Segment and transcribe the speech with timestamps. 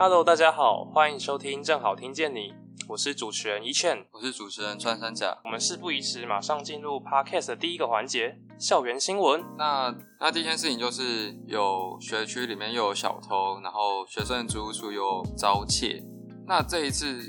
[0.00, 2.54] Hello，大家好，欢迎收听正好听见你，
[2.88, 5.36] 我是主持人一倩，我是主持人穿山甲。
[5.44, 9.42] 我们事不宜迟，马上进入 Podcast 的第一个环节——校园新闻。
[9.56, 16.02] 那那第一件事情就是有学区里面又有小偷，然后学生租屋处又遭窃。
[16.46, 17.22] 那这一次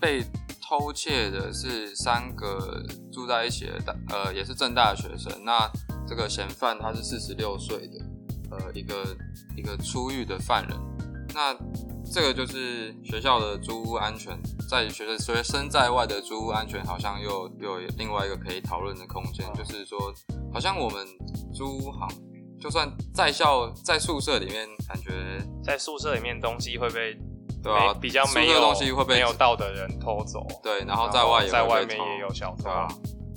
[0.00, 0.22] 被
[0.60, 5.32] 偷窃的是三个住在一起的大呃，也是正大的学生。
[5.44, 5.70] 那
[6.06, 8.04] 这个嫌犯他是四十六岁的，
[8.50, 9.16] 呃，一个
[9.56, 10.76] 一个出狱的犯人。
[11.34, 11.54] 那
[12.10, 14.36] 这个就是学校的租屋安全，
[14.68, 19.98] 在学生学生在外的租屋安全，好像又又有另外一个可以讨论的空间，就是说，
[20.52, 21.06] 好像我们
[21.52, 22.08] 租屋行，
[22.58, 27.14] 就算在校在宿舍里面，感觉在宿舍里面东西会被
[27.62, 32.70] 对啊，比较没有东西会被没有道的人偷走，对，然后在外在外面也有小偷，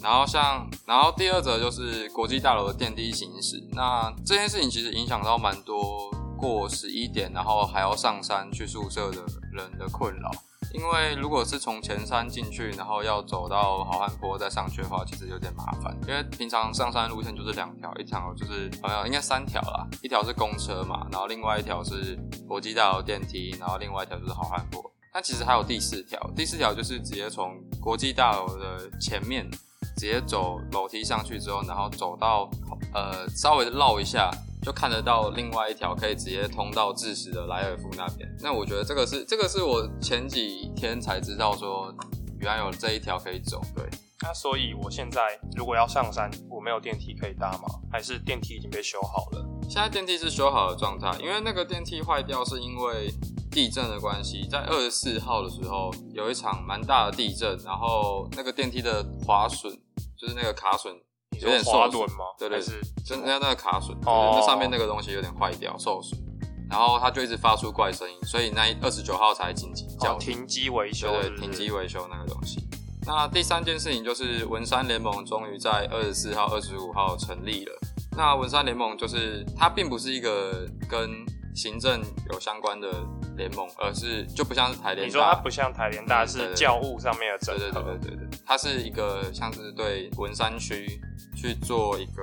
[0.02, 6.10] 然后像然后第二则就是国际大楼的电梯行驶，那这件事情其实影响到蛮多。
[6.42, 9.18] 过十一点，然后还要上山去宿舍的
[9.54, 10.32] 人的困扰，
[10.74, 15.96] 因为如果是从前山进去，然后要走到好汉坡再上去的话，其实有点麻烦。
[16.08, 22.18] 因为平常上山路线就是两条，一条就是好像应该三条啦，一条是公车嘛，然后另外一条是
[22.48, 24.84] 国际大楼电梯，然后另外一条就是好汉坡。
[25.14, 29.48] 那其实还有第四条，第四条就是直接从国际大楼的前面
[29.96, 32.50] 直接走楼梯上去之后，然后走到
[32.94, 34.32] 呃稍微绕一下。
[34.62, 38.30] 就看得到另外一条可以直接通到致死的莱尔夫那边。
[38.42, 41.94] 那我觉得这个是这个是我前几天才知道说，
[42.40, 43.62] 原来有这一条可以走。
[43.76, 43.84] 对，
[44.22, 47.64] 那所以我现在如果要上山，我没有电梯可以搭吗？
[47.92, 49.46] 还是电梯已经被修好了？
[49.68, 53.10] 现在电梯是修好的状态，因为那个电梯坏掉是因为
[53.50, 54.48] 地震的关系。
[54.48, 59.72] 在二十四号的时候有一场蛮大的地震，然后那个电梯的滑损
[60.16, 60.94] 就是那个卡损。
[61.42, 62.26] 有点受损吗？
[62.38, 66.20] 对对，是，就那那个卡损，那上面那个东西有点坏掉受损，
[66.70, 72.60] 然后它就一直发出怪声音，所以那二十九号才紧急叫停机维修，对对，停机维修那个东西。
[73.06, 77.80] 那第三件事情就是文山联盟终于在二十四号、二十五号成立了。
[78.16, 81.10] 那文山联盟就是它并不是一个跟
[81.56, 82.02] 行政
[82.32, 82.90] 有相关的
[83.36, 91.00] 联盟，而是就不像是台联，你说它不像台联大是教务上面的整合，对对对对对，它是一个像是对文山区。
[91.34, 92.22] 去做一个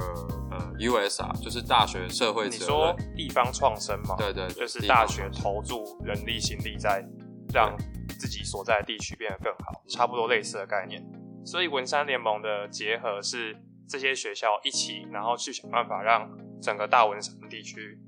[0.50, 2.48] 呃 USR，就是大学社会。
[2.48, 4.14] 你说地方创生嘛？
[4.16, 7.04] 对对，就是大学投注人力心力在
[7.52, 7.74] 让
[8.18, 11.02] 自己所在的地区变得更好，差不多类似的概念。
[11.44, 13.56] 所以文山联盟的结合是
[13.88, 16.30] 这些学校一起，然后去想办法让
[16.62, 17.98] 整个大文山地区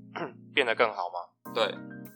[0.54, 1.52] 变得更好吗？
[1.54, 1.64] 对，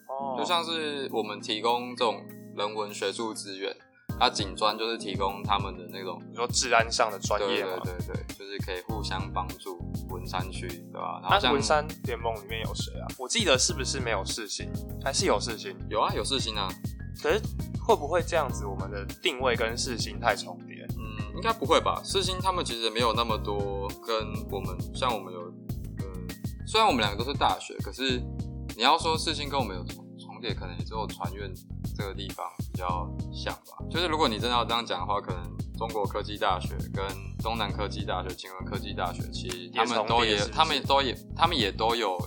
[0.09, 2.23] 哦，就像是我们提供这种
[2.57, 3.75] 人文学术资源。
[4.17, 9.77] 他警专就是提供他们的那种，你说治安上的专业对对对对，就是可以互相帮助
[10.09, 11.21] 文山区，对吧？
[11.29, 13.09] 那文山联盟里面有谁啊？
[13.19, 14.71] 我记得是不是没有世新，
[15.03, 15.77] 还是有世新？
[15.91, 16.69] 有啊，有世新啊。
[17.21, 17.41] 可是
[17.85, 20.87] 会不会这样子，我们的定位跟世新太重叠？
[20.97, 22.01] 嗯，应该不会吧？
[22.05, 24.17] 世新他们其实没有那么多跟
[24.49, 25.34] 我们，像我们
[26.75, 28.21] 虽然我们两个都是大学，可是
[28.77, 31.49] 你要说事情跟我们有重重叠，可能也只有船院。
[31.97, 35.41] 这个地方比较像吧，就是如果你真的要这样讲的话，可能
[35.79, 37.07] 中国科技大学跟
[37.41, 42.19] 东南科技大学、金融科技大学，其实他们都也，他们都也，他们也都有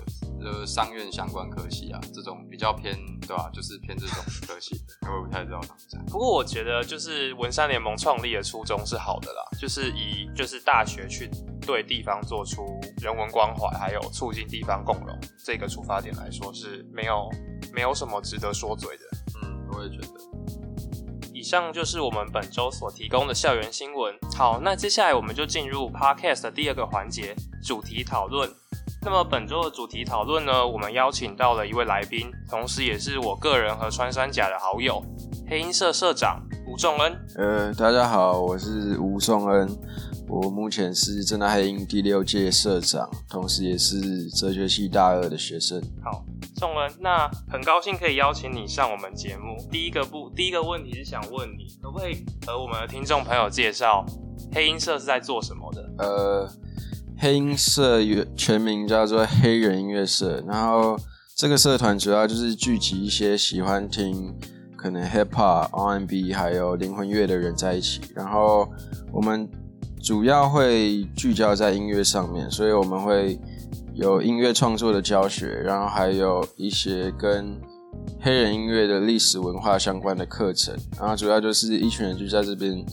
[0.47, 3.49] 呃商院相关科系啊，这种比较偏对吧？
[3.53, 4.15] 就是偏这种
[4.47, 6.05] 科系，我不太知道怎么讲。
[6.05, 11.29] 不过我觉得就是文山联盟创立的初衷是好的啦，就是以就是大学去
[11.61, 17.29] 对地方做出人文关怀，还有促进地方共荣这个出发点来说是没有
[17.73, 19.03] 没有什么值得说嘴的。
[19.43, 24.15] 嗯我也觉得，以上就是我们本周所提供的校园新闻。
[24.35, 28.49] 好，那接下来我们就进入 podcast 的第二个环节——主题讨论。
[29.01, 35.01] 那么本周的主题讨论呢，我们邀请到了一位来宾，同时也是我个人和穿山甲的好友——
[35.49, 37.17] 黑鹰社社长吴仲恩。
[37.35, 39.69] 呃，大家好，我是吴仲恩。
[40.27, 45.81] 我目前是正大黑鹰第六届社长，同时也是哲学系大二的学生。
[46.03, 46.25] 好，
[46.57, 49.55] 仲恩，那很高兴可以邀请你上我们节目。
[49.71, 54.05] 第一个不，第一个问题是想问你，可不可以和我们的听众朋友介绍
[54.53, 55.89] 黑鹰社是在做什么的？
[55.99, 56.49] 呃，
[57.17, 57.99] 黑音社
[58.35, 60.97] 全名叫做黑人音乐社，然后
[61.35, 64.33] 这个社团主要就是聚集一些喜欢听
[64.75, 68.67] 可能 hip hop、R&B 还有灵魂乐的人在一起，然后
[69.11, 69.49] 我们。
[69.99, 73.37] 主要会聚焦在音乐上面，所以我们会
[73.95, 77.59] 有音乐创作的教学，然后还有一些跟
[78.21, 82.85] 黑人音乐的历史文化相关的课程，然后主要就是一群人就在这边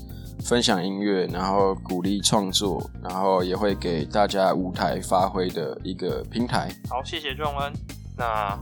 [0.45, 6.69] 分享音乐，然后鼓励创作，然后也会给大家舞台发挥的一个平台。
[6.91, 7.73] 好，谢谢仲恩。
[8.19, 8.59] 那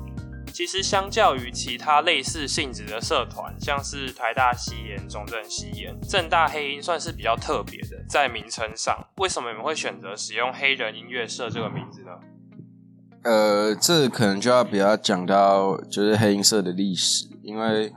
[0.53, 12.13] 其实相较于其他类似性质的社团，像是台大西研、中正西研、正大黑音，算是比较特别的，在名称上，为什么你们会选择使用黑人音乐社这个名字呢？
[13.25, 17.93] 呃，这可能就要比较讲到就是黑音社的历史，因为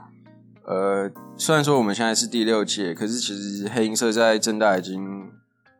[0.66, 5.00] 呃，虽然说我们现在是第六届，可是其实黑音社在正大已经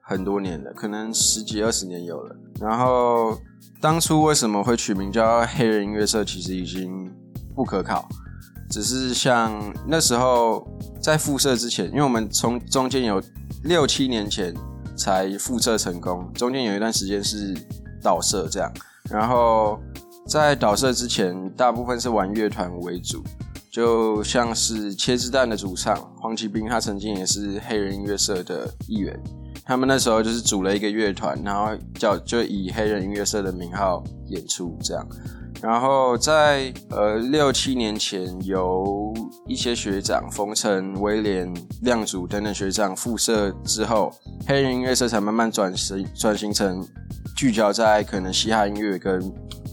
[0.00, 2.36] 很多年了，可能十几二十年有了。
[2.60, 3.36] 然后
[3.80, 7.12] 当初为什么会取名叫黑人音乐社，其实已经
[7.52, 8.08] 不可考，
[8.70, 9.52] 只是像
[9.88, 10.64] 那时候
[11.02, 13.20] 在复社之前，因为我们从中间有
[13.64, 14.54] 六七年前
[14.96, 17.52] 才复社成功，中间有一段时间是
[18.00, 18.72] 倒社这样。
[19.10, 19.80] 然后
[20.28, 23.20] 在导社之前，大部分是玩乐团为主，
[23.76, 29.14] 就像是切子蛋的主唱黄奇斌，他曾经也是黑人音乐社的一员。
[29.66, 35.06] 他们那时候就是组了一个乐团，然后叫就以黑人音乐社的名号演出这样。
[35.60, 39.12] 然后在呃六七年前，由
[39.46, 44.10] 一些学长冯晨、威廉、亮祖等等学长复社之后，
[44.48, 46.82] 黑人音乐社才慢慢转型转型成。
[47.36, 49.20] 聚焦在可能嘻哈音乐跟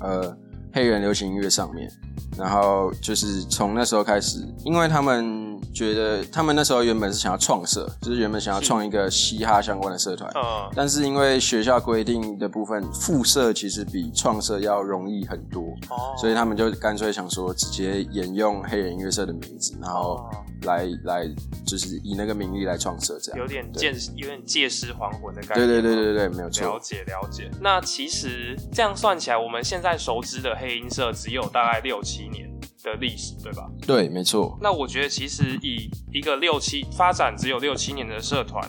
[0.02, 0.36] 呃
[0.74, 1.90] 黑人流行音乐上面，
[2.38, 20.24] 然后就是从那时候开始，因为他们觉得他们那时候原本是想要创社，就是原本想要创一个嘻哈相关的社团，嗯，但是因为学校规定的部分，复社其实比创社要容易很多，哦，所以他们就干脆想说直接沿用黑人音乐社的名字，然后。
[20.64, 21.28] 来来，
[21.66, 25.66] 就是以那个名义来创设，这样有点借有点借尸还魂的感觉。
[25.66, 26.68] 对对对对对，没有错。
[26.68, 27.50] 了解了解。
[27.62, 32.50] 那其实这样算起来，我们现在熟知的黑音社只有大概六七年
[32.84, 33.70] 的历史，对吧？
[33.86, 34.58] 对，没错。
[34.62, 38.62] 那我觉得其实以一个六七发展只有六七年的社团，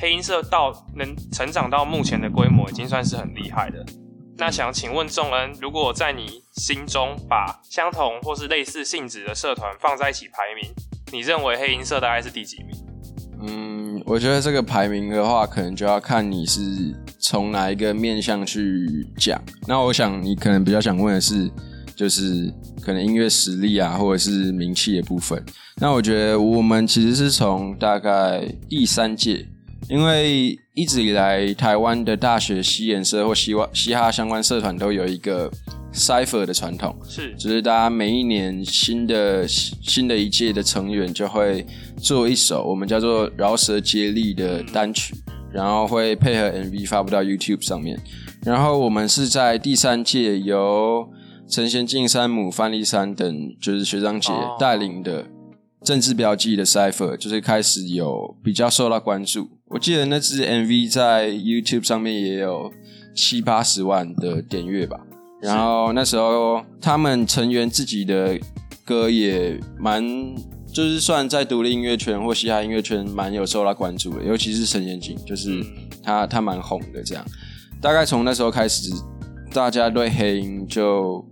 [0.00, 3.84] 黑音社到能成长到目前的规模，已经算是很厉害的。
[4.40, 10.72] 那想请问仲恩，如果在你心中把相同或是类似性质的社团放在一起排名？
[11.10, 12.76] 你认为黑音社大概是第几名？
[13.40, 16.60] 嗯，我觉得这个排名的话，可能就要看你是
[17.18, 19.40] 从哪一个面向去讲。
[19.66, 21.50] 那我想你可能比较想问的是，
[21.94, 22.52] 就是
[22.82, 25.42] 可能音乐实力啊，或者是名气的部分。
[25.76, 29.46] 那我觉得我们其实是从大概第三届，
[29.88, 35.50] 因为一直以来台湾的大学西演社或嘻嘻哈相关社团都有一个。
[35.98, 41.66] Cipher 的传统是，就是大家每一年新的新的一届的成员就会
[41.96, 45.14] 做一首我们叫做饶舌接力的单曲，
[45.52, 48.00] 然后会配合 MV 发布到 YouTube 上面。
[48.44, 51.10] 然后我们是在第三届由
[51.48, 55.26] 陈贤进、山姆、范立山等就是学长姐带领的
[55.82, 59.50] 政治标记的 Cipher，就是开始有比较受到关注。
[59.66, 62.72] 我记得那支 MV 在 YouTube 上面也有
[63.14, 65.00] 七八十万的点阅吧。
[65.40, 68.36] 然后那时候他们成员自己的
[68.84, 70.04] 歌也蛮，
[70.72, 75.64] 就是算在独立音乐圈或嘻哈音乐圈蛮有受到关注的，尤其是陈贤景，就是
[76.02, 77.24] 他他蛮红的这样。
[77.80, 78.90] 大概从那时候开始，
[79.52, 81.24] 大家对黑音就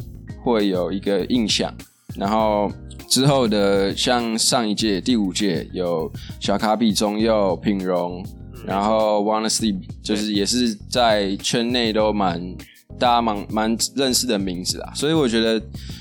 [0.44, 1.75] 会有一个印象。
[2.15, 2.70] 然后
[3.08, 8.25] 之后的像上一届第五届有小卡比、中佑、品荣，
[8.65, 12.55] 然后 Wanna Sleep，就是也是在圈内都蛮。
[12.98, 15.60] 大家蛮蛮认识的名字啊，所以我觉得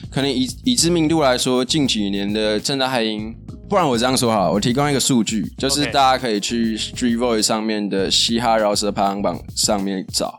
[0.10, 3.36] 可能以以知名度来说，近几年的正大海音，
[3.68, 10.34] 不然我这样说好，我提供一个数据，就是大家可以去 Street Voice 上面的嘻哈饶舌排行榜上面找，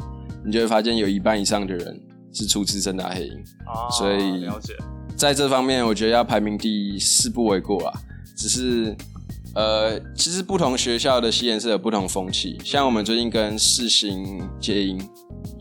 [0.46, 2.00] 你就会发现有一半以上的人
[2.32, 3.32] 是出自正大黑音，
[3.98, 4.72] 所以了解，
[5.14, 7.92] 在这方面我觉得要排名第一是不为过啊，
[8.34, 8.96] 只是
[9.54, 14.98] 呃，其实不同学校的西颜色有不同风气，像我们最近跟世新接音。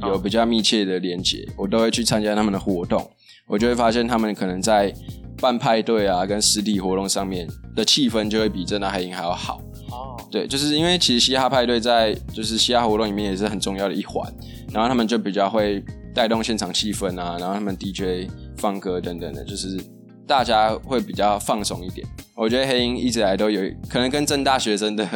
[0.04, 3.10] 有比较密切的连接，我都会去参加他们的活动，
[3.48, 4.94] 我就会发现他们可能在
[5.42, 9.62] 办派对啊，跟实体活动上面的气氛就会比真的海音还要好。
[9.92, 14.32] 哦，对，就是因为其实嘻哈派对在就是嘻哈活动里面也是很重要的一环，
[14.72, 19.80] 然后他们就比较会带动现场气氛啊，然后他们 DJ 放歌等等的，就是
[20.26, 22.08] 大家会比较放松一点。
[22.36, 25.08] 我觉得黑鹰一直来都有可能跟正大学生的。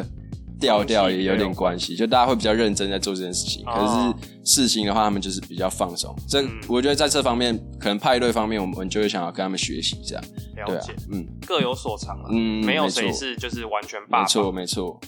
[0.60, 3.64] 调调也有点关系，就大家会比较认真在做这件事情。
[3.66, 6.16] 可是事情的话，他们就是比较放松。
[6.28, 10.24] 这我觉得在这方面，可能派对方面，我们就会想要跟他们学习这样。
[10.58, 14.22] 了解，嗯，各有所长啊，嗯，没有谁是就是完全霸。
[14.22, 15.00] 没错，没错。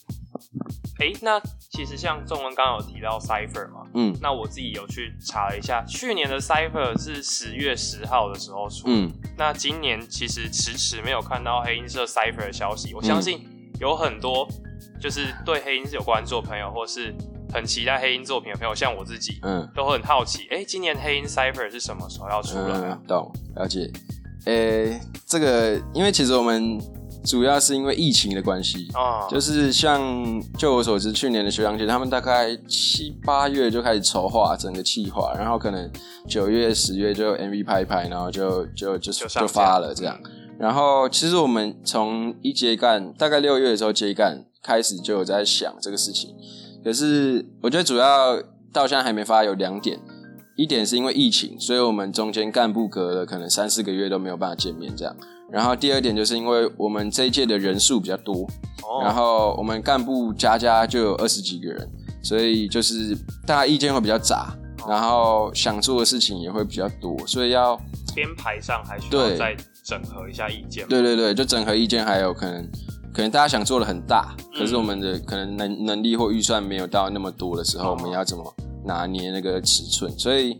[1.00, 1.42] 哎，那
[1.72, 13.42] 其实像中文刚刚有提到 Cipher 嘛，嗯那我自己有去查了一下，去年的 Cipher 是十月十号的时候出，嗯，那今年其实迟迟没有看到黑鹰社 Cipher 的消息，我相信
[13.80, 14.48] 有很多
[15.00, 17.14] 就是对黑鹰是有关注的朋友，或是
[17.54, 23.92] 很期待黑鹰作品的朋友，像我自己，嗯都很好奇，哎、今年黑鹰 Cipher 是什么时候要出来啊嗯？，懂了解。
[24.46, 26.82] 诶、这个因为其实我们
[27.24, 30.02] 主要是因为疫情的关系，啊、就是像
[30.58, 35.88] 就我所知，去年的学长姐他们大概七八月就开始筹划整个计划，然后可能
[36.28, 40.20] 九月、十月就 MV 拍一拍，然后就就就就上就发了这样。
[40.58, 46.36] 然后其实我们从一接干，大概六月的时候接干开始就有在想这个事情，
[46.84, 48.42] 可是我觉得主要
[48.72, 50.00] 到现在还没发有两点。
[50.58, 55.16] 一点是因为疫情，所以我们中间干部隔了可能三四个月都没有办法见面这样。
[55.50, 58.44] 然后第二点就是因为我们这一届的人数比较多，
[58.84, 61.90] 哦，然后我们干部加加就有二十几个人，
[62.22, 64.54] 所以就是大家意见会比较杂，
[64.88, 67.76] 然后想做的事情也会比较多，所以要
[68.14, 70.90] 编排上还需要再整合一下意见嘛。
[70.90, 72.70] 对对对，就整合意见，还有可能
[73.14, 80.12] 可能大家想做的很大，嗯可是我们的可能能能力或预算没有到那么多的时候，哦我们要怎么拿捏那个尺寸？
[80.18, 80.58] 所以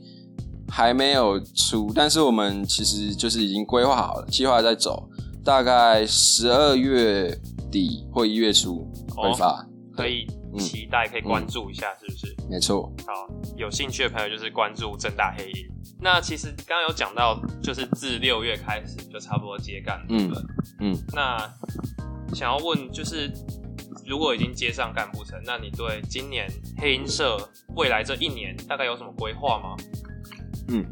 [0.70, 5.10] 还没有出，但是我们其实就是已经规划好了，计划在走，
[5.44, 7.38] 大概十二月
[7.72, 9.66] 底或一月初会发。
[9.94, 12.36] 可以嗯期待，可以关注一下，是不是？
[12.50, 13.14] 没错，好，
[13.58, 15.68] 有兴趣的朋友就是关注正大黑鹰。
[16.00, 20.46] 那其实刚刚有讲到，就是自六月开始就差不多接干部分。
[20.80, 21.38] 嗯，那
[22.34, 23.32] 想要问，就是
[24.06, 26.48] 如果已经接上干部层，那你对今年
[26.78, 27.38] 黑鹰社
[27.76, 29.76] 未来这一年大概有什么规划吗？
[30.70, 30.86] 嗯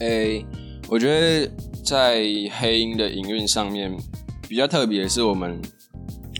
[0.00, 0.44] 诶、
[0.88, 1.50] 我觉得
[1.84, 2.24] 在
[2.58, 3.94] 黑鹰的营运上面
[4.48, 5.60] 比较特别的是，我们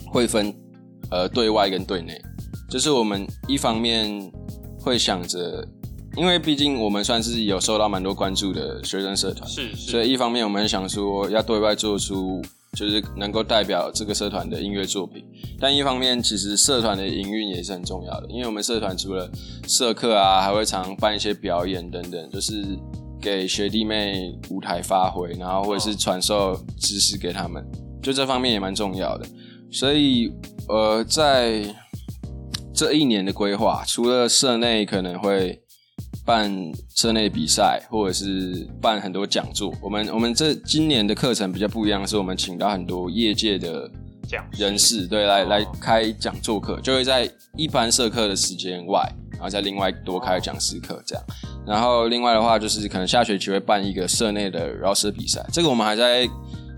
[0.06, 0.54] 会分
[1.10, 2.20] 呃对外跟对内，
[2.68, 4.30] 就是我们一方面
[4.78, 5.66] 会想着，
[6.16, 12.42] 因为毕竟我们算是有受到蛮多关注的学生社团，是是，所以一方面我们想说要对外做出
[12.76, 15.24] 就是能够代表这个社团的音乐作品，
[15.58, 19.30] 但一方面其实社团的营运也是很重要的，因为我们社团除了
[19.66, 22.62] 社课啊，还会常办一些表演等等，就是
[23.18, 27.66] 给学弟妹舞台发挥，然后或者是传授知识给他们，
[28.02, 29.26] 就这方面也蛮重要的。
[29.72, 30.30] 所以
[30.68, 31.74] 呃，在
[32.74, 35.62] 这一年的规划，除了社内可能会
[36.26, 36.52] 办
[36.94, 39.72] 社内比赛，或者是办很多讲座。
[39.80, 43.88] 我们我们这今年的课程比较不一样，是我们请到很多业界的
[44.28, 49.00] 讲师人士，对，来、哦来开讲座课，就会在一般社课的时间外，
[49.34, 51.24] 然后再另外多开讲师课这样。
[51.64, 56.28] 然后另外的话，就是可能下学期会办一个社内的饶舌比赛，这个我们还在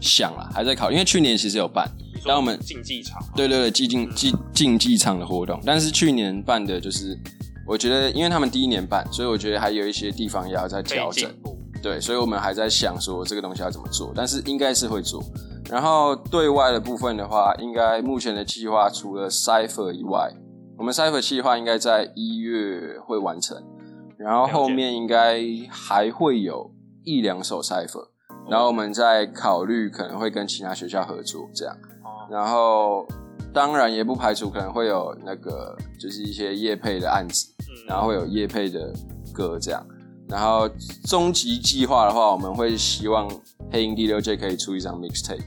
[0.00, 7.18] 想啦，还在考，因为去年其实有办，你说但我们竞技场，对对对，竞竞竞竞技场的活动，但是去年办的就是，
[7.68, 11.30] 我觉得因为他们第一年办，所以我觉得还有一些地方也要再调整。
[11.80, 15.22] 对，所以我们还在想说这个东西要怎么做，但是应该是会做。
[15.70, 20.32] 然后对外的部分的话，应该目前的计划除了 Cipher 以外，
[20.76, 23.62] 我们 Cipher 计划应该在一月会完成，
[24.16, 26.72] 然后后面应该还会有
[27.04, 28.08] 一两首 Cipher，
[28.48, 31.76] 然后我们再考虑可能会跟其他学校合作这样。
[32.02, 33.06] 哦，然后
[33.52, 38.92] 当然也不排除可能会有那个就是一些业配的案子，嗯然后会有叶配的
[39.32, 39.87] 歌这样。
[40.28, 40.68] 然后
[41.06, 43.26] 终极计划的话，我们会希望
[43.72, 45.40] 黑鹰第六届可以出一张 mixtape。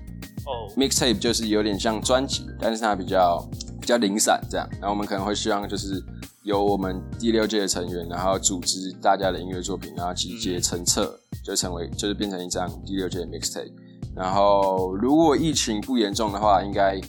[0.45, 3.47] 哦，mixtape 就是有点像专辑，但是它比较
[3.79, 4.67] 比较零散这样。
[4.73, 6.03] 然后我们可能会希望就是
[6.43, 13.71] 由我们第六届的成员，然后组织大家的音乐作品，然后集结成册，就成为就是变成一张第六届的 mixtape。
[14.15, 16.99] 然后如果疫情不严重的话，应该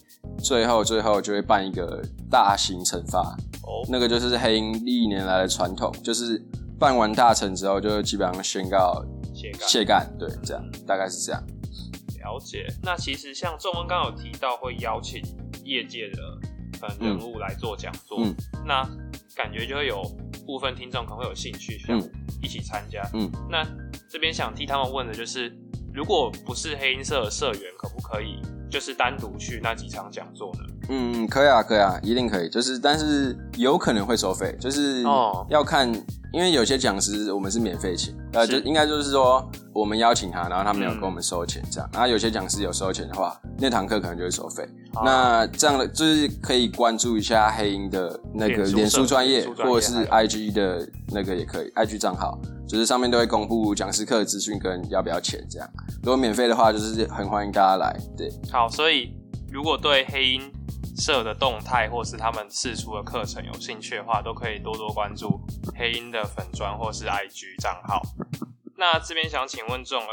[0.42, 6.42] 最后最后就会办一个大型惩罚，哦，那个就是黑鹰历年来的传统，就是
[6.78, 11.42] 办完大惩之后，就基本上宣告斜杠卸干，对，这样大概是这样。
[12.18, 12.66] 了解。
[12.82, 15.22] 那其实像仲文刚刚有提到会邀请
[15.64, 18.34] 业界的人物来做讲座，嗯
[18.66, 18.88] 那
[19.34, 20.02] 感觉就会有
[20.44, 22.10] 部分听众可能会有兴趣想嗯
[22.42, 23.02] 一起参加。
[23.14, 23.66] 嗯，那
[24.10, 25.52] 这边想替他们问的就是，
[25.92, 28.40] 如果不是黑鹰社的社员，可不可以
[28.72, 30.60] 就是单独去那几场讲座呢？
[30.88, 32.48] 嗯，可以啊，可以啊，一定可以。
[32.48, 35.86] 就是，但是有可能会收费，就是哦要看，
[36.32, 41.88] 因为有些讲师我们是免费请，呃，就应该就是说我们邀请他，然后他没有嗯跟我们收钱这样。
[41.92, 44.62] 然后有些讲师有收钱的话，那堂课可能就会收费。
[44.94, 52.38] 啊那这样的就是可以关注一下黑鹰的那个脸书脸书社专业，脸书专业或者是 IG 的那个也可以，IG 账号，
[52.68, 55.68] 就是上面都会公布讲师课的资讯跟要不要钱这样。
[56.02, 57.94] 如果免费的话，就是很欢迎大家来。
[58.16, 59.14] 对，好，所以
[59.50, 60.50] 如果对黑鹰
[60.96, 65.40] 社的动态，或是他们试出的课程有兴趣的话，都可以多多关注
[65.76, 68.02] 黑鹰的粉砖或是 IG 账号。
[68.76, 70.08] 那这边想请问仲恩，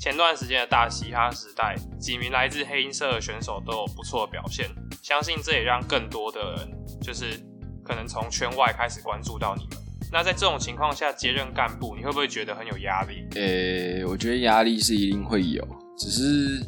[0.00, 4.68] 前段时间的大嘻哈时代，几名来自黑鹰社的选手都有不错的表现，
[5.02, 7.40] 相信这也让更多的人就是
[7.82, 9.79] 可能从圈外开始关注到你们。
[10.12, 13.24] 那在这种情况下接任干部，你会不会觉得很有压力？
[13.36, 16.60] 呃、我觉得压力是一定会有，只是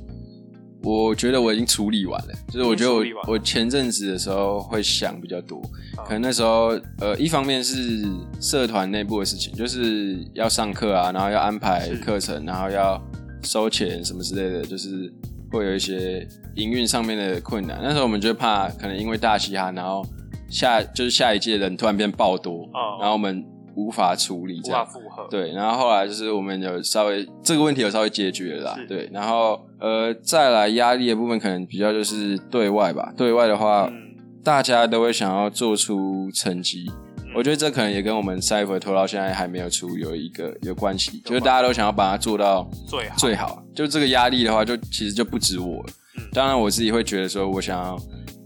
[0.82, 2.34] 我觉得我已经处理完了。
[2.48, 5.60] 就是我觉得我我前阵子的时候会想比较多，
[5.98, 8.04] 嗯可能那时候呃，一方面是
[8.40, 13.02] 社团内部的事情，就是要上课啊，然后要安排是课程，然后要
[13.42, 15.12] 收钱什么之类的，就是
[15.50, 17.80] 会有一些营运上面的困难。
[17.82, 20.06] 那时候我们就怕可能因为大嘻哈，然后
[20.52, 22.98] 下就是下一届人突然变爆多，哦。
[23.00, 23.44] 然后我们
[23.74, 24.84] 无法处理无这样。
[24.84, 25.26] 法负荷。
[25.30, 36.84] 对，然后后来就是我们有稍微这个问题有稍微解决了啦是，对，然后呃再来压力的部分可能比较就是对外吧，对外的话，嗯，大家都会想要做出成绩，
[37.24, 37.32] 嗯。
[37.34, 43.16] 我觉得这可能也跟我们 Cypher 拖到现在还没有出有一个有关系，就是大家都想要把它做到最好。
[43.16, 46.24] 最好，就这个压力的话，就其实就不止我了，嗯。
[46.34, 47.98] 当然我自己会觉得说我想要。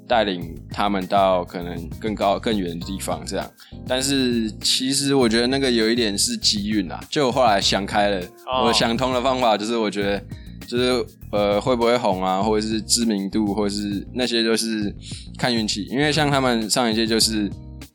[0.07, 3.51] 带领他们到可能更高更远的地方，这样。
[3.87, 10.23] 但是其实我觉得那个有一点是机运啊，就我后来想开了，哦我想通的方法就是我觉得
[10.67, 14.95] 就是呃会不会红啊，或者是知名度，或者是那些就是
[15.39, 15.85] 看运气。
[15.85, 17.51] 因为像他们上一届就是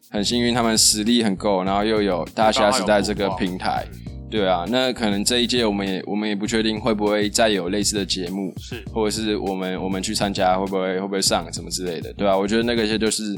[0.10, 3.86] 很幸运，他们实力很够，然后又有大侠时代这个平台，
[4.32, 13.36] 对啊，那可能这一届我们也我们也不确定会不会再有类似的节目，是或者是我们我们去参加会不会会不会上什么之类的，对啊、我觉得那个些就是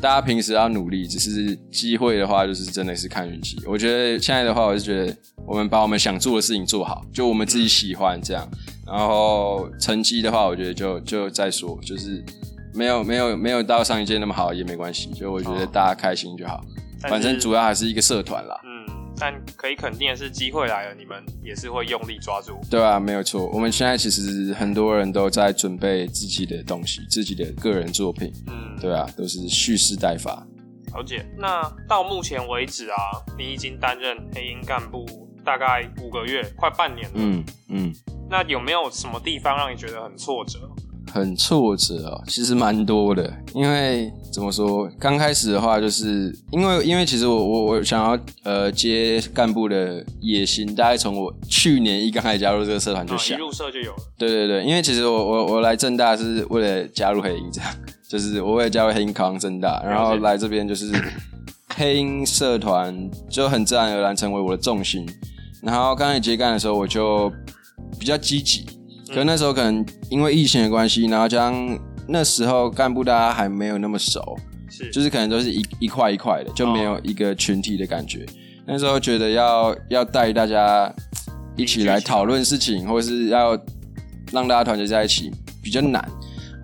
[0.00, 3.56] 大家平时要努力，只是机会的话就是真的是看运气。
[3.66, 8.48] 我觉得现在的话，我是觉得我们把我们想做的事情做好，就我们自己喜欢这样。
[8.86, 12.24] 然后成绩的话，我觉得就就再说，就是
[12.74, 16.60] 没有没有没有到上一届那么好也没关系，就我觉得哦大家开心就好。
[17.00, 18.60] 但反正主要还是一个社团啦。
[18.64, 18.71] 嗯，
[19.18, 22.60] 但可以肯定的是，机会来了，你们也是会用力抓住。
[22.70, 23.48] 对啊，没有错。
[23.48, 28.32] 我们现在其实很多人都在准备自己的东西，自己的个人作品。
[28.48, 30.46] 嗯，对啊，都是蓄势待发。
[30.94, 31.24] 了解。
[31.38, 32.96] 那到目前为止啊，
[33.38, 35.06] 你已经担任黑鹰干部
[35.44, 37.14] 大概五个月，快半年了。
[37.16, 37.94] 嗯嗯，
[38.28, 40.70] 那有没有什么地方让你觉得很挫折？
[41.12, 43.32] 很挫折哦，其实蛮多的。
[43.54, 53.38] 因为怎么说，刚开始的话，就是因为因为其实我我我想要呃接干部的野心，大概从我去年一刚开始加入这个社团就啊，一想。
[53.38, 53.98] 入社就有了。
[54.16, 57.70] 对对对，因为其实我我我来正大是为了加入黑鹰，这样
[58.08, 60.92] 就是我为了加入黑鹰考上正大，然后来这边就是
[61.74, 65.06] 黑鹰社团就很自然而然成为我的重心。
[65.62, 67.32] 然后刚开始接干的时候，我就
[67.98, 68.66] 比较积极，
[69.12, 74.36] 可能那时候可能因为疫情的关系，然后加上那时候干部大家还没有那么熟，
[74.70, 78.24] 是，就是可能都是一一块一块的，就没有一个群体的感觉。
[78.66, 80.90] 那时候觉得要要带大家
[81.56, 83.58] 一起来讨论事情，或者是要
[84.32, 85.30] 让大家团结在一起，
[85.62, 86.02] 比较难。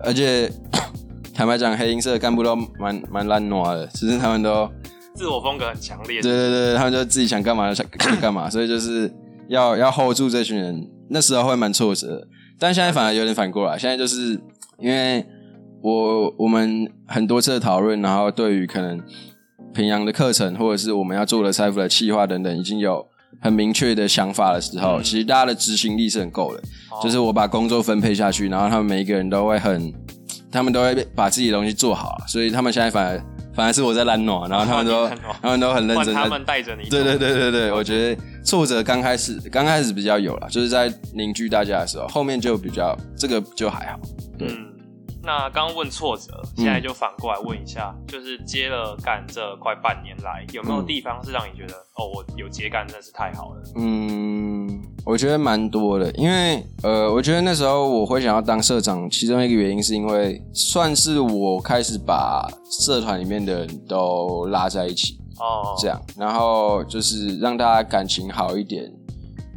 [0.01, 0.51] 而且
[1.35, 4.67] 坦白讲，黑鹰社的干部都蛮蛮烂惰的，只是他们都
[5.13, 6.21] 自我风格很强烈。
[6.21, 9.13] 对对对，他们就自己想干嘛就想就干嘛，所以就是
[9.49, 12.27] 要要 hold 住这群人，那时候会蛮挫折的。
[12.59, 14.39] 但现在反而有点反过来，现在就是
[14.77, 15.25] 因为
[15.81, 19.01] 我我们很多次的讨论，然后对于可能
[19.73, 23.07] 平阳的课程，或者是我们要做的财富的企划等等，已经有
[23.41, 26.61] 很明确的想法的时候，嗯其实大家的执行力是很够的。
[26.91, 29.93] 哦就是我把工作分配下去，然后他们每一个人都会很，
[30.51, 33.23] 他们都会把自己的东西做好，所以他们现在反而
[33.59, 35.05] 反而是我在懒惰，然后他们都
[35.43, 36.87] 他们都很认真他们带着你。
[36.87, 43.99] 对对对对对，我觉得挫折刚开始刚开始比较有了，就是在凝聚大家的时候，后面就比较这个就还好。
[44.37, 44.71] 对嗯，
[45.21, 53.61] 那刚刚问挫折，现在就反过来问一下，就是接了干这快半年来，有没有嗯地方是让你觉得，哦，我有接干真是太好了？
[53.75, 68.91] 嗯，我觉得蛮多的，因为呃，我觉得那时候我会想要当社长，其中一个原因是因为算是我开始把社团里面的人都拉在一起，哦，这样，然后就是让大家感情好一点。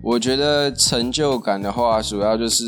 [0.03, 2.65] 我觉得成就感的话，主要就是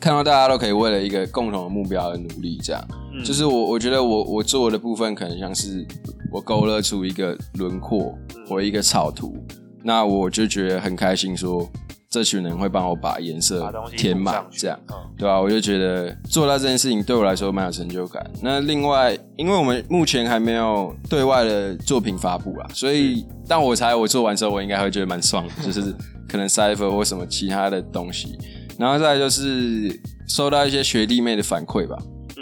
[0.00, 2.82] 看到大家都可以为了一个共同的目标而努力，这样。
[3.12, 5.86] 嗯就是我我觉得我我做的部分可能像是
[6.32, 9.34] 我勾勒出一个轮廓，嗯或一个草图，
[9.82, 11.68] 那我就觉得很开心说
[12.08, 14.78] 这群人会帮我把颜色填满这样。
[14.90, 18.24] 嗯对吧、我就觉得做到这件事情对我来说蛮有成就感。
[18.40, 25.94] 那另外，因为我们目前还没有对外的作品发布啊，所以但我猜我做完之后，我应该会觉得蛮爽的，就是
[26.26, 28.38] 可能 cipher 或什么其他的东西。
[28.78, 29.94] 然后再来就是
[30.26, 31.98] 收到一些学弟妹的反馈吧，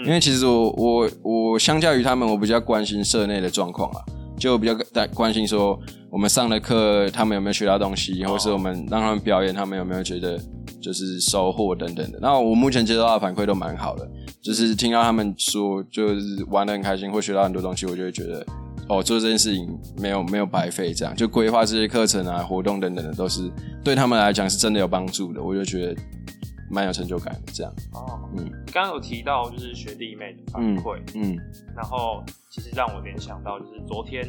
[0.07, 4.01] 因为其实我我我相较于他们，我比较关心社内的状况啊，
[4.39, 5.77] 就比较关关心说
[6.11, 10.41] 我们上的课他们有没有学到东西，或是我们让他们表演，他们有没有觉得
[10.81, 12.19] 就是收获等等的。
[12.21, 14.09] 那我目前接到的反馈都蛮好的，
[14.41, 18.45] 就是听到他们说就是玩的很开心，或学到很多东西，我就会觉得
[18.89, 21.15] 哦，做这件事情没有没有白费，这样。
[21.15, 23.51] 就规划这些课程啊、活动等等的，都是
[23.85, 26.01] 对他们来讲是真的有帮助的，我就觉得
[26.71, 27.53] 蛮有成就感的。
[27.53, 28.47] 这样，哦，嗯。
[28.47, 31.37] 你刚刚有提到就是学弟妹的反馈，嗯。
[31.77, 34.25] 然后其实让我联想到就是昨天，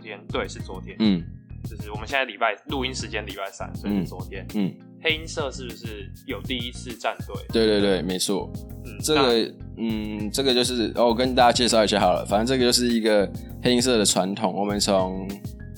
[0.00, 1.22] 昨天对是昨天，嗯
[1.68, 4.46] 就是我们现在礼拜录音时间礼拜三，所以是嗯昨天。
[4.54, 7.36] 嗯，黑音社是不是有第一次战队？
[7.52, 8.50] 对对对，没错。
[8.86, 12.24] 嗯，这个，嗯，这个就是，哦，我跟大家介绍一下好了。
[12.24, 13.30] 反正这个就是一个
[13.62, 15.28] 黑音社的传统，我们从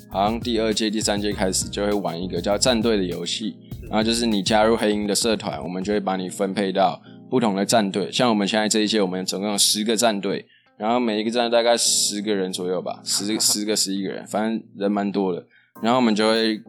[0.08, 3.56] 好像第二届、第三届开始就会玩一个叫战队的游戏。
[3.88, 8.10] 然后就是你加入黑鹰的社团，我们就会把你分配到不同的战队。
[8.12, 10.46] 像我们现在这一届，我们总共有十个战队，
[10.82, 15.46] 然后每一个站大概十个人左右吧，十 十个、十一个人，反正人蛮多的。
[15.80, 16.60] 然后我们就会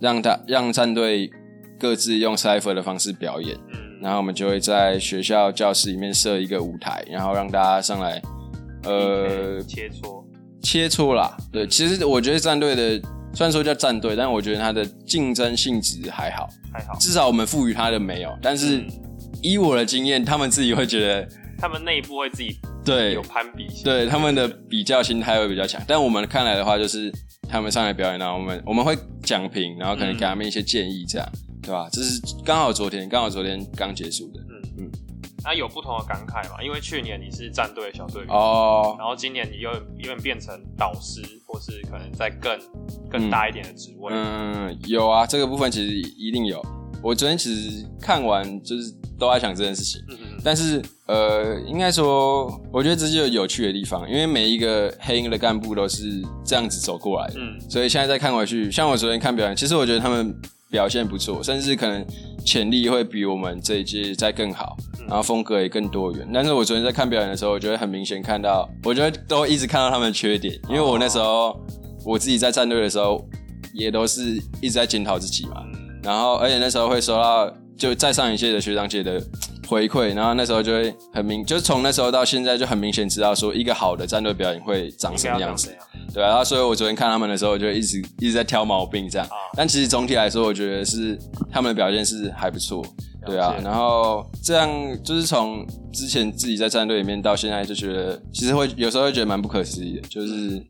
[0.00, 1.30] 让他让战队
[1.78, 3.56] 各自用 cipher 的方式表演。
[3.72, 8.20] 嗯，然后我们就会在学校教室里面设一个舞台，然后让大家上来，
[8.82, 10.24] 呃，切磋，
[10.60, 11.36] 切磋啦。
[11.52, 13.00] 对，其实我觉得战队的
[13.32, 16.98] 虽然说叫战队，但我觉得它的竞争性质还好，还好。
[16.98, 18.36] 至少我们赋予它的没有。
[18.42, 18.88] 但是嗯
[19.40, 25.80] 以我的经验，他们自己会觉得，他们内部会自己对有攀比心，对他们的比较心态会比较强。
[25.86, 27.12] 但我们看来的话，就是
[27.48, 31.28] 他们上来表演，然后我们我们会讲评，然后可能给他们一些建议，这样、
[31.62, 31.88] 对吧？
[31.92, 34.90] 这是刚好昨天刚好昨天刚结束的嗯嗯
[35.42, 36.62] 那有不同的感慨嘛？
[36.62, 38.94] 因为去年你是战队小队员，哦。
[38.98, 42.58] 然后今年你又有点变成导师，或是可能在更
[43.10, 44.12] 更大一点的职位。
[44.14, 46.62] 嗯，有啊，这个部分其实一定有。
[47.02, 57.60] 我昨天其实看完就是都在想这件事情，嗯嗯但是呃，应该说，我觉得这就有有趣的地方，因为每一个黑鹰的干部都是这样子走过来的，嗯。
[57.68, 60.34] 所以现在再看回去，像我昨天看表演，其实我觉得他们
[60.70, 62.04] 表现不错，甚至可能
[62.44, 65.06] 潜力会比我们这一届再更好，嗯。
[65.08, 66.26] 然后风格也更多元。
[66.32, 71.60] 但是我昨天在看表演的时候，我觉得很明显看到，我觉得都一直看到他们的缺点，因为我那时候
[72.06, 73.22] 我自己在战队的时候，
[73.74, 76.00] 也都是一直在检讨自己嘛，嗯。
[76.02, 79.18] 然后而且那时候会收到就再上一届的学长姐的
[79.66, 85.74] 回馈，然后那时候就会很明，就是从那时候到现在就很明显知道说一个好的战队表演会长什么样子。
[86.12, 89.32] 对啊，然后所以我昨天看他们的时候，就一直一直在挑毛病这样，啊。
[89.56, 91.18] 但其实总体来说，我觉得是
[91.50, 92.84] 他们的表现是还不错，
[93.24, 93.56] 对啊。
[93.64, 94.68] 然后这样
[95.02, 100.62] 就是从之前自己在战队里面到现在，就觉得其实会有时候会觉得蛮不可思议的，就是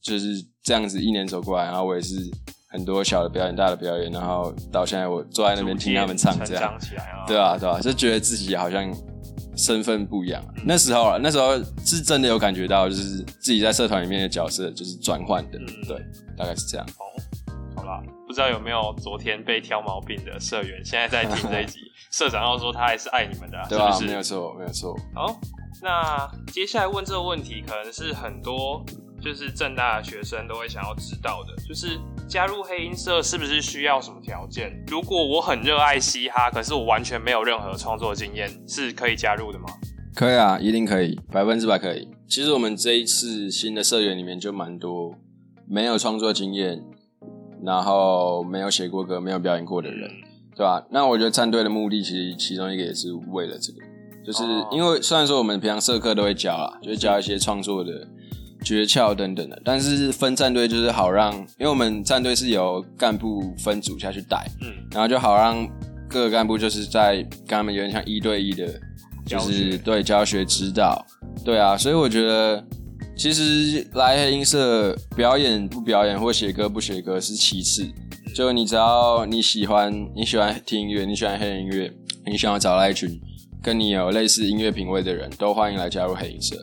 [0.00, 2.14] 就是这样子一年走过来，然后我也是
[2.74, 6.76] 很多小的表演、大的表演，然后到现在我坐在那边听他们唱这样。
[7.24, 8.92] 对啊，对啊，就觉得自己好像
[9.56, 10.42] 身份不一样。
[10.66, 11.56] 那时候啊，那时候
[11.86, 16.04] 是真的有感觉到，就是自己在社团里面的角色就是转换的，嗯对，
[16.36, 16.84] 大概是这样。
[17.76, 21.78] 好啦，不知道有没有昨天被挑毛病的社员，现在在听这一集，
[22.10, 24.06] 社长要说他还是爱你们的啊、对吧、是是？
[24.06, 24.98] 没有错，没有错。
[25.14, 25.38] 好，
[25.80, 28.84] 那接下来问这个问题，可能是很多
[29.22, 34.82] 就是正大的学生都会想要知道的，就是加入黑音社是不是需要什么条件？
[34.88, 39.66] 如果我很热爱嘻哈，可是我完全没有任何创作经验，是可以加入的吗？
[40.14, 42.08] 可以啊，一定可以，百分之百可以。
[42.26, 45.14] 其实我们这一次新的社员里面就蛮多
[45.68, 46.82] 没有创作经验，
[47.62, 50.10] 然后没有写过歌、没有表演过的人，
[50.56, 53.78] 对吧、那我觉得战队的目的其实其中一个也是为了这个，
[54.24, 58.08] 就是哦因为虽然说我们平常社课都会教啊，就是教一些创作的
[58.64, 65.68] 诀窍等等的，但是分战队就是好让，因为我们战队是由干部分组下去带，嗯，然后就好让
[66.08, 68.66] 各个干部就是在跟他们有点像一对一的，
[69.26, 69.78] 就是学。
[69.78, 71.04] 对教学指导，
[71.44, 72.64] 对啊，所以我觉得
[73.16, 77.86] 其实来黑音社表演不表演或写歌不写歌是其次，
[78.34, 81.92] 就你只要你喜欢你喜欢听音乐，你喜欢黑人音乐，
[82.26, 83.20] 你想要找到一群
[83.62, 86.56] 跟你有类似音乐品味的人，都欢迎来加入黑音社。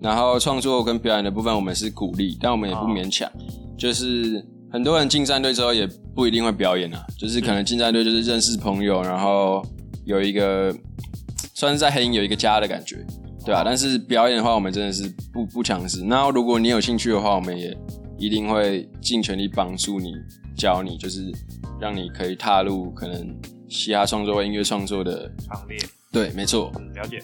[0.00, 3.30] 然后创作跟表演的部分，我们是鼓励，但我们也不勉强。
[3.78, 9.64] 就是很多人进战队之后也不一定会表演啊，就是可能进战队就是认识朋友，然后
[10.04, 10.74] 有一个
[11.54, 13.04] 算是在黑鹰有一个家的感觉，
[13.44, 13.62] 对啊。
[13.64, 16.04] 但是表演的话，我们真的是不不强势。
[16.06, 17.76] 然后如果你有兴趣的话，我们也
[18.18, 20.14] 一定会尽全力帮助你，
[20.56, 21.32] 教你，就是
[21.80, 23.34] 让你可以踏入可能
[23.68, 25.30] 嘻哈创作或音乐创作的。
[25.48, 25.78] 行列。
[26.12, 27.18] 对，没错，嗯，了解。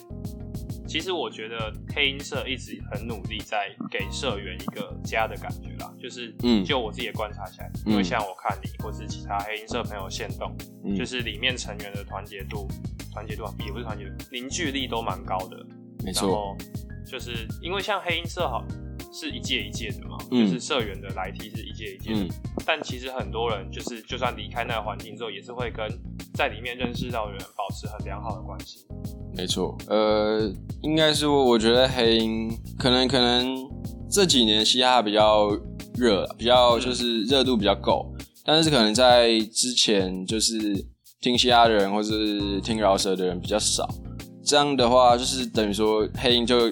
[0.92, 12.68] 其实我觉得黑音社一直很努力在给社员一个家的感觉啦，就是，嗯就我自己的观察起来，嗯因为像我看你或是其他黑音社朋友线动，嗯就是里面成员的团结度、
[13.11, 15.57] 团结度啊也不是团结度，凝聚力都蛮高的。
[16.05, 16.55] 没错，
[17.07, 18.62] 就是因为像黑音社好
[19.11, 22.28] 是一届一届的嘛，嗯就是社员的来梯是一届一届的，嗯，
[22.66, 25.88] 但其实很多人就是就算离开那个环境之后，也是会跟
[26.35, 28.87] 在里面认识到的人保持很良好的关系。
[29.37, 29.77] 没错。
[29.88, 33.57] 呃，应该是，我觉得黑鹰可能可能
[34.11, 35.51] 这几年嘻哈比较
[35.97, 38.14] 热，比较就是热度比较够，
[38.45, 40.57] 但是可能在之前就是
[41.21, 43.88] 听嘻哈的人或是听饶舌的人比较少。
[44.45, 46.71] 这样的话，就是等于说黑鹰就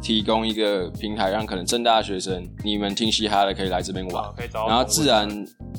[0.00, 4.24] 提供一个平台，让可能正大学生你们听嘻哈的可以来这边玩。
[4.66, 5.28] 然后自然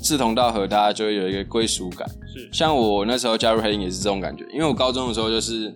[0.02, 2.08] 志同道合，大家就会有一个归属感。
[2.32, 5.74] 是像我那时候加入黑鹰也是这种感觉，因为我高中的时候就是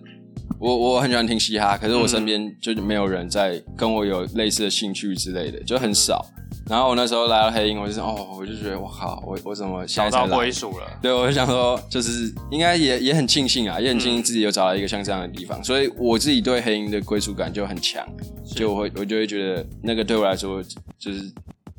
[0.59, 6.25] 我我很喜欢听嘻哈，可是我身边就没有人在跟我有类似的兴趣之类的，就很少。
[6.67, 10.85] 然后我那时候来到黑鹰，我就是哦，我就觉得我靠，我我怎么现找到归属了。
[11.01, 18.05] 对，我就想说，就是应该也也很庆幸啊，也很庆幸自己有找到一个像这样的地方，所以我自己对黑鹰的归属感就很强，
[18.45, 20.61] 就我会我就会觉得那个对我来说
[20.99, 21.31] 就是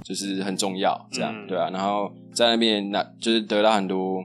[0.02, 4.24] 就是很重要，这样、嗯对啊，然后在那边那就是得到很多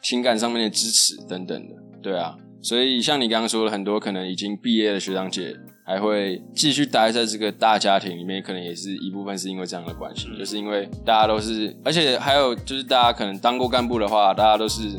[0.00, 2.34] 情感上面的支持等等的，对啊，
[2.66, 5.56] 所以像你刚刚说的，很多可能已经毕业的学长姐。
[5.88, 14.98] 还会继续待在这个大家庭里面，可能也是一部分是因为这样的关系，嗯就是因为大家都是，而且还有就是大家可能当过干部的话，大家都是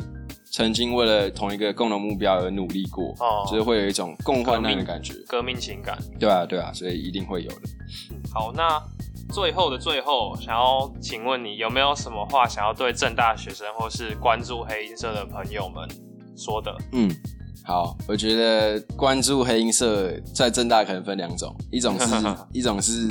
[0.50, 5.98] 曾经为了同一个共同目标而努力过，哦就是会有一种共患难的感觉，革命情感。
[6.18, 7.60] 对啊，对啊，所以一定会有的。
[8.32, 8.82] 好，那
[9.34, 15.86] 最后的最后，想要请问你有没有什么话想要对正大学生或是关注黑音社的朋友们
[16.34, 16.74] 说的？
[16.92, 17.10] 嗯，
[17.68, 22.06] 好，我觉得关注黑音社在正大可能分两种， 一种是
[22.50, 23.06] 一种是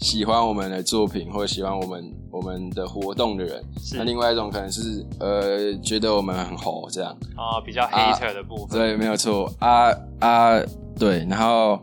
[0.00, 7.12] 喜欢我们的作品或者喜欢我们我们的活动的人，是那另外一种可能是呃觉得我们很猴这样。
[7.36, 8.78] 啊、比较 hater 的部分。
[8.78, 10.58] 对，没有错啊啊，
[10.98, 11.78] 对，然后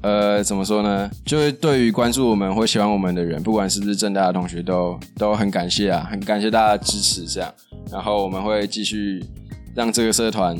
[0.00, 1.10] 呃，怎么说呢？
[1.26, 7.52] 就是对于关注我们或喜欢我们的人，不管是不是正大的同学都，都很感谢啊，很感谢大家的支持，这样，
[7.92, 9.22] 然后我们会继续
[9.74, 10.56] 让这个社团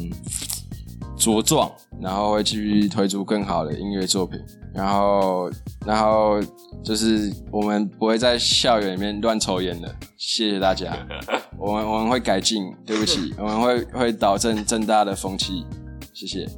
[1.20, 4.40] 茁壮，然后会继续推出更好的音乐作品，
[4.74, 5.50] 然后，
[5.87, 6.40] 然后
[6.83, 10.96] 就是我们不会在校园里面乱抽烟的，谢谢大家。
[11.59, 15.66] 我们我们会改进，对不起， 我们会会导正正大的风气，
[16.14, 16.48] 谢谢。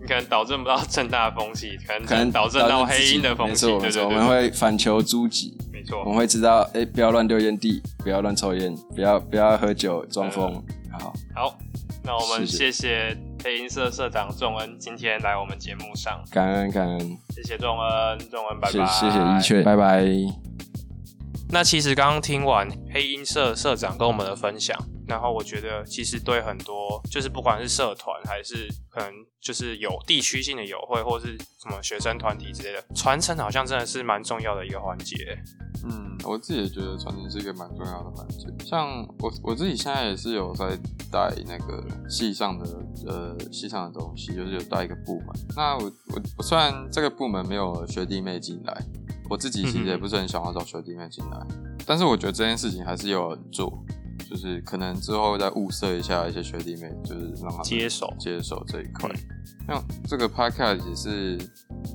[0.00, 3.66] 你可能导正不到正大的风气，可能可能导正到黑鹰的风气。
[3.78, 6.06] 没错我们会反求诸己，没错我。
[6.06, 10.52] 们会知道，哎、不要乱丢烟蒂，不要乱抽烟，不要不要喝酒装疯。
[10.90, 11.58] 好，好，
[12.02, 18.86] 那我们谢谢谢谢黑音社社长仲恩今天来我们节目上，感恩感恩，谢谢仲恩，仲恩拜拜。
[18.86, 20.04] 谢谢一雀，拜拜。
[21.50, 24.76] 那其实刚刚听完黑音社社长跟我们的分享，
[25.08, 35.16] 然后我觉得其实对很多就是不管是社团还是可能就是有地区性的友会或是什么学生团体之类的传承，好像真的是蛮重要的一个环节。
[35.84, 38.46] 嗯，我自己也觉得传承是一个蛮重要的环节。
[38.64, 40.76] 像我我自己现在也是有在
[41.10, 42.66] 带那个系上的
[43.06, 45.28] 呃系上的东西，就是有带一个部门。
[45.56, 48.76] 那我我我虽然这个部门没有学弟妹进来，
[49.30, 51.46] 我自己其实也不是很想要找学弟妹进来，
[51.86, 53.72] 但是我觉得这件事情还是有人做，
[54.28, 59.10] 就是可能之后再物色一下一些学弟妹，就是让他接手接手这一块。
[59.66, 61.38] 像这个 podcast 也是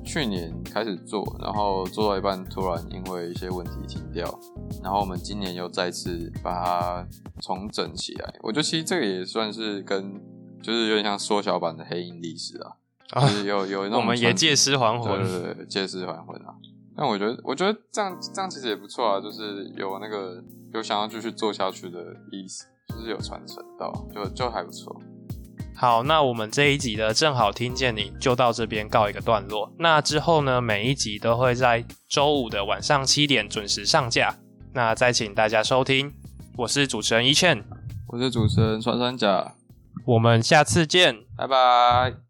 [0.04, 4.38] 去年开始做，然后做到一半突然因为一些问题停掉，
[4.82, 7.06] 然后我们今年又再次把它
[7.40, 8.34] 重整起来。
[8.42, 10.20] 我觉得其实这个也算是跟
[10.62, 15.42] 就是有点像缩小版的黑鹰历史啊，就是有有那种 我们也借尸还魂对魂。
[15.42, 16.54] 对对，借尸还魂啊。
[16.96, 21.98] 但我觉得，我觉得这样这样其实也不错啊，就是有那个有想要继续做下去的
[22.30, 24.94] 意思，就是有传承到，就就还不错。
[25.76, 29.72] 好，那我们这一集的正好听见你就到这边告一个段落。
[29.76, 34.36] 那之后呢，每一集都会在周五的晚上七点准时上架。
[34.72, 36.12] 那再请大家收听，
[36.56, 37.64] 我是主持人一倩，
[38.08, 39.54] 我是主持人穿山甲，
[40.06, 41.16] 我们下次见。
[41.36, 42.23] 拜拜。